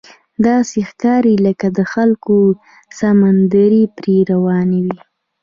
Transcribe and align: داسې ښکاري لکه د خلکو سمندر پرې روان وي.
داسې 0.45 0.79
ښکاري 0.89 1.35
لکه 1.45 1.67
د 1.77 1.79
خلکو 1.93 2.37
سمندر 2.99 3.71
پرې 3.97 4.17
روان 4.31 4.69
وي. 4.83 4.99